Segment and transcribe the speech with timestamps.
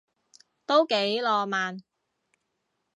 [0.65, 1.83] 都幾浪漫